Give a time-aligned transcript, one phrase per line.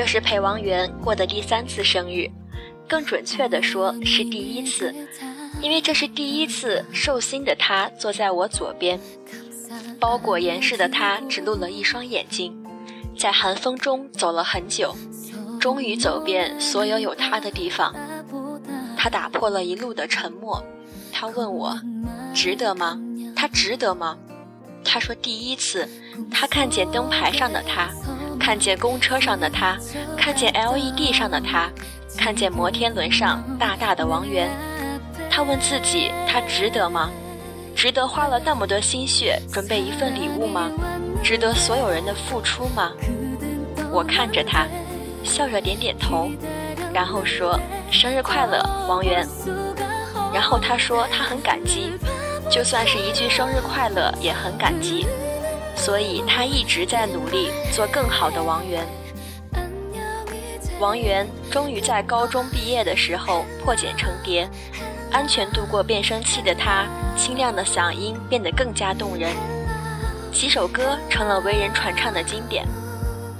[0.00, 2.26] 这是陪王源过的第三次生日，
[2.88, 4.94] 更准确的说是第一次，
[5.60, 8.98] 因为这是第一次寿星的他坐在我左边，
[10.00, 12.56] 包裹严实的他只露了一双眼睛，
[13.14, 14.96] 在寒风中走了很久，
[15.60, 17.94] 终于走遍所有有他的地方。
[18.96, 20.64] 他打破了一路的沉默，
[21.12, 21.78] 他问我，
[22.32, 22.98] 值得吗？
[23.36, 24.16] 他值得吗？
[24.82, 25.86] 他说第一次，
[26.30, 27.90] 他看见灯牌上的他。
[28.40, 29.76] 看见公车上的他，
[30.16, 31.70] 看见 LED 上的他，
[32.16, 34.50] 看见摩天轮上大大的王源。
[35.30, 37.10] 他问自己：他值得吗？
[37.76, 40.70] 值得花了那么多心血准备一份礼物吗？
[41.22, 42.90] 值得所有人的付出吗？
[43.92, 44.66] 我看着他，
[45.22, 46.30] 笑着点点头，
[46.92, 47.60] 然后说
[47.92, 49.26] ：“生日快乐，王源。”
[50.32, 51.92] 然后他说他很感激，
[52.50, 55.06] 就算是一句生日快乐也很感激。
[55.80, 58.86] 所以他一直在努力做更好的王源。
[60.78, 64.46] 王源终于在高中毕业的时候破茧成蝶，
[65.10, 66.86] 安全度过变声期的他，
[67.16, 69.30] 清亮的嗓音变得更加动人。
[70.30, 72.66] 几首歌成了为人传唱的经典。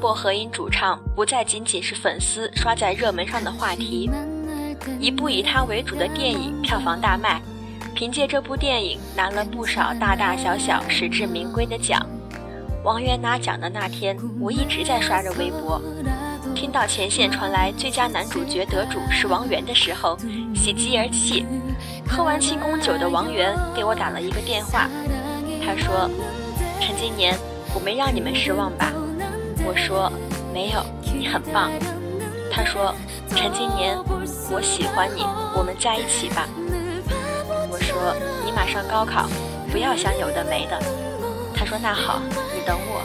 [0.00, 4.10] 薄荷音主唱不再仅仅是粉丝刷在热门上的话题。
[5.00, 7.40] 一部以他为主的电影票房大卖，
[7.94, 12.04] 凭借这部电影拿了不少大大小小、实至名归的奖。
[12.84, 15.80] 王源拿奖的那天，我一直在刷着微博，
[16.54, 20.18] 听到前线传来最佳男主角得主是王源的时候，
[20.54, 21.46] 喜极而泣。
[22.06, 24.86] 喝完庆功酒的王源给我打了一个电话，
[25.64, 26.10] 他说
[26.78, 27.34] ：“陈今年
[27.74, 28.92] 我没让你们失望吧？”
[29.64, 30.12] 我说
[30.52, 30.84] ：“没有，
[31.16, 31.70] 你很棒。”
[32.52, 32.94] 他说
[33.34, 33.96] ：“陈今年
[34.52, 35.22] 我喜欢你，
[35.56, 36.46] 我们在一起吧。”
[37.72, 39.26] 我说：“你马上高考，
[39.72, 40.78] 不要想有的没的。”
[41.64, 42.20] 他说：“那好，
[42.52, 43.00] 你等我。”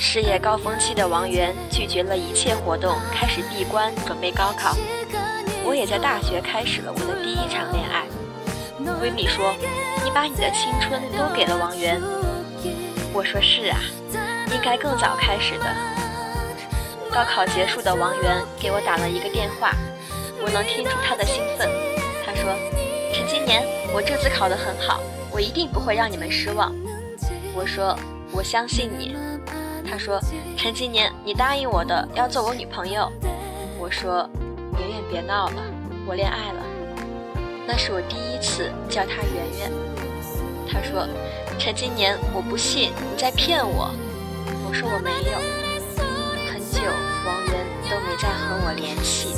[0.00, 4.76] 事业高峰期的王源拒绝了一切活动，开始闭关准备高考。
[5.64, 8.04] 我也在大学开始了我的第一场恋爱。
[9.00, 9.54] 闺蜜说
[10.02, 12.00] ：“你把你的青春都给了王源。”
[13.14, 13.78] 我说：“是啊，
[14.52, 15.66] 应该更早开始的。”
[17.14, 19.70] 高考结束的王源给我打了一个电话，
[20.42, 21.70] 我能听出他的兴奋。
[22.26, 22.50] 他说
[23.14, 23.62] ：“陈今年，
[23.94, 25.00] 我这次考得很好，
[25.30, 26.74] 我一定不会让你们失望。”
[27.54, 27.96] 我说
[28.32, 29.16] 我相信你，
[29.88, 30.20] 他说
[30.56, 33.10] 陈今年你答应我的要做我女朋友，
[33.78, 34.28] 我说
[34.78, 35.62] 圆圆别闹了，
[36.06, 36.62] 我恋爱了，
[37.66, 39.72] 那是我第一次叫她圆圆。
[40.72, 41.06] 他说
[41.58, 43.90] 陈今年我不信你在骗我，
[44.66, 45.38] 我说我没有。
[46.50, 46.80] 很久
[47.26, 49.34] 王源都没再和我联系。